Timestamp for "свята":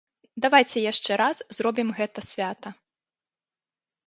2.31-2.69